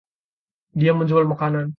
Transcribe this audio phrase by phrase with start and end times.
[0.71, 1.69] Dia menjual makanan.